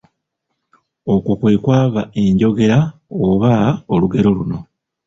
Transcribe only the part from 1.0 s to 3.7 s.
Okwo kwe kwava enjogera oba